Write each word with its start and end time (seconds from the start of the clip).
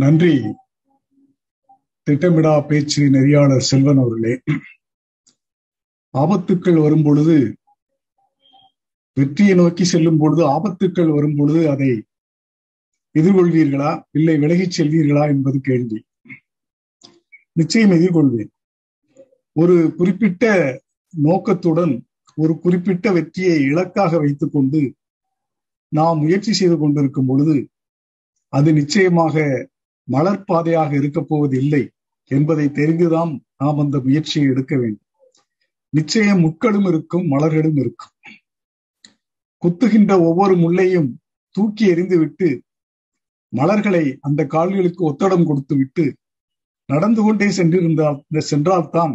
நன்றி. 0.00 0.34
திட்டமிடா 2.06 2.52
பேச்சு 2.66 3.02
நெறியாளர் 3.10 3.66
செல்வன் 3.70 4.00
அவர்களே. 4.02 4.34
ஆபத்துக்கள் 6.14 6.82
வரும் 6.82 7.02
பொழுது 7.02 7.36
வெற்றியை 9.16 9.54
நோக்கி 9.54 9.84
செல்லும் 9.84 10.18
பொழுது 10.18 10.42
ஆபத்துக்கள் 10.56 11.10
வரும் 11.14 11.36
பொழுது 11.36 11.60
அதை 11.70 11.90
எதிர்கொள்வீர்களா? 13.18 13.90
இல்லை 14.10 14.34
விலகிச் 14.36 14.76
செல்வீர்களா 14.76 15.24
என்பது 15.28 15.60
கேள்வி. 15.60 15.98
நிச்சயம் 17.52 17.90
எதிர்கொள்வேன். 17.90 18.50
ஒரு 19.52 19.76
குறிப்பிட்ட 19.96 20.44
நோக்கத்துடன் 21.14 21.94
ஒரு 22.34 22.52
குறிப்பிட்ட 22.58 23.12
வெற்றியை 23.12 23.56
இலக்காக 23.70 24.18
வைத்துக் 24.18 24.52
கொண்டு 24.52 24.80
நாம் 25.88 26.18
முயற்சி 26.18 26.52
செய்து 26.52 26.78
கொண்டிருக்கும் 26.78 27.26
பொழுது 27.26 27.56
அது 28.52 28.72
நிச்சயமாக 28.72 29.34
மலர்பாதையாக 30.08 30.92
இருக்கப் 30.92 31.28
போவதில்லை 31.28 31.90
என்பதை 32.30 32.66
தெரிந்துதான் 32.66 33.32
நாம் 33.56 33.78
அந்த 33.78 34.00
முயற்சியை 34.00 34.48
எடுக்க 34.48 34.76
வேண்டும். 34.76 35.08
நிச்சயம் 35.88 36.42
முட்களும் 36.44 36.88
இருக்கும் 36.88 37.24
மலர்களும் 37.30 37.78
இருக்கும். 37.78 38.14
குத்துகின்ற 39.62 40.12
ஒவ்வொரு 40.20 40.54
முள்ளையும் 40.54 41.10
தூக்கி 41.50 41.84
எறிந்துவிட்டு 41.92 42.60
மலர்களை 43.52 44.18
அந்த 44.20 44.46
கால்களுக்கு 44.46 45.10
ஒத்தடம் 45.10 45.46
கொடுத்து 45.46 45.76
விட்டு 45.76 46.16
நடந்து 46.86 47.22
கொண்டே 47.22 47.46
சென்றிருந்தால் 47.46 48.20
சென்றால்தான் 48.38 49.14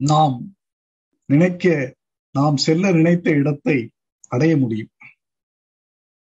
நாம் 0.00 0.56
நினைக்க 1.26 1.94
நாம் 2.30 2.56
செல்ல 2.56 2.92
நினைத்த 2.92 3.30
இடத்தை 3.30 3.90
அடைய 4.28 4.56
முடியும். 4.56 4.88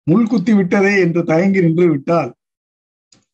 முள் 0.03 0.27
குத்தி 0.27 0.53
விட்டதே 0.53 0.99
என்று 0.99 1.23
தயங்கி 1.23 1.61
நின்று 1.61 1.89
விட்டால் 1.89 2.35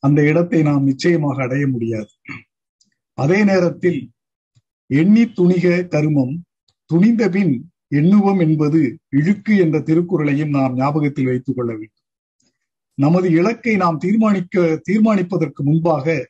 அந்த 0.03 0.23
இடத்தை 0.23 0.61
நாம் 0.61 0.83
நிச்சயமாக 0.83 1.43
அடைய 1.43 1.67
முடியாது. 1.67 2.09
அதே 3.13 3.43
நேரத்தில் 3.43 4.09
எண்ணி 4.89 5.23
துணிக 5.23 5.87
கருமம் 5.87 6.43
துணிந்த 6.85 7.29
பின் 7.29 7.53
எண்ணுவம் 7.87 8.39
என்பது 8.39 8.97
இழுக்கு 9.09 9.57
என்ற 9.57 9.79
திருக்குறளையும் 9.79 10.49
நாம் 10.49 10.75
ஞாபகத்தில் 10.75 11.25
வைத்துக் 11.25 11.55
கொள்ள 11.55 11.71
வேண்டும். 11.71 12.05
நமது 12.97 13.31
இலக்கை 13.31 13.75
நாம் 13.75 13.97
தீர்மானிக்க 13.97 14.81
தீர்மானிப்பதற்கு 14.91 15.61
முன்பாக 15.63 16.29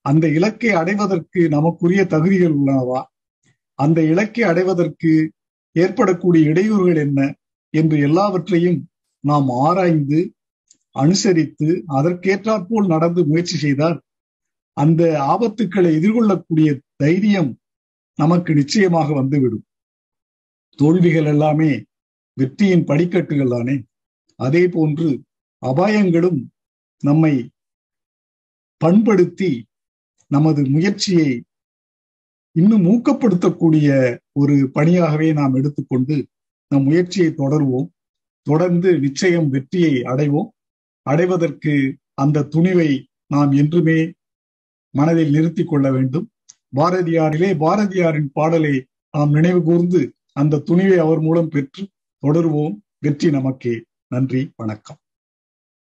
அந்த 0.00 0.28
இலக்கை 0.28 0.70
அடைவதற்கு 0.70 1.48
நமக்குரிய 1.48 2.04
தகுதிகள் 2.04 2.54
உள்ளனவா? 2.54 3.02
அந்த 3.78 4.02
இலக்கை 4.02 4.42
அடைவதற்கு 4.42 5.32
ஏற்படக்கூடிய 5.76 6.50
இடையூறுகள் 6.50 6.96
என்ன? 6.96 7.20
என்று 7.74 7.98
எல்லாவற்றையும் 7.98 8.78
நாம் 9.24 9.48
ஆராய்ந்து 9.48 10.20
அனுசரித்து 10.92 11.84
அதற்கேற்றாற்போல் 11.88 12.86
நடந்து 12.86 13.26
முயற்சி 13.26 13.56
செய்தால் 13.56 14.02
அந்த 14.76 15.02
ஆபத்துக்களை 15.22 15.90
எதிர்கொள்ளக்கூடிய 15.98 16.80
தைரியம் 16.96 17.58
நமக்கு 18.18 18.54
நிச்சயமாக 18.54 19.12
வந்துவிடும். 19.12 19.64
தோல்விகள் 20.78 21.24
எல்லாமே 21.24 21.84
வெற்றியின் 22.32 22.84
படிக்கட்டுகள் 22.84 23.48
தானே. 23.48 23.82
அதே 24.36 24.68
போன்று 24.68 25.08
அபாயங்களும் 25.66 26.40
நம்மை 27.02 27.50
பண்படுத்தி 28.76 29.64
நமது 30.26 30.64
முயற்சியை 30.64 31.42
இன்னும் 32.56 32.84
ஊக்கப்படுத்தக்கூடிய 32.84 33.88
ஒரு 34.32 34.54
பணியாகவே 34.74 35.32
நாம் 35.32 35.54
எடுத்துக்கொண்டு 35.54 36.26
நம் 36.68 36.82
முயற்சியை 36.82 37.30
தொடருவோம். 37.30 37.88
தொடர்ந்து 38.46 38.98
நிச்சயம் 38.98 39.48
வெற்றியை 39.48 39.94
அடைவோம். 40.02 40.48
அடைவதற்கு 41.02 41.96
அந்த 42.14 42.48
துணிவை 42.50 43.06
நாம் 43.26 43.52
என்றுமே 43.52 44.12
மனதில் 44.90 45.30
நிறுத்தி 45.30 45.64
கொள்ள 45.64 45.92
வேண்டும். 45.92 46.30
பாரதியாரிலே 46.76 47.54
பாரதியாரின் 47.54 48.30
பாடலை 48.32 48.86
நாம் 49.10 49.30
நினைவு 49.30 49.62
கூர்ந்து 49.62 50.14
அந்த 50.32 50.62
துணிவை 50.66 50.96
அவர் 50.96 51.20
மூலம் 51.20 51.48
பெற்று 51.48 51.88
தொடருவோம். 52.26 52.78
வெற்றி 52.98 53.30
நமக்கே. 53.30 53.84
நன்றி. 54.06 54.50
வணக்கம். 54.56 54.96